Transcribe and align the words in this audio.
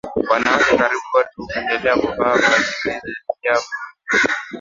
Wanawake 0.29 0.77
karibu 0.77 1.03
wote 1.13 1.29
hupendelea 1.35 1.95
kuvaa 1.95 2.35
vazi 2.37 2.75
aina 2.85 3.01
ya 3.01 3.01
hijabu 3.41 3.65